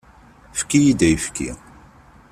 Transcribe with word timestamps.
Efk-iyi-d 0.53 1.01
ayefki. 1.07 1.49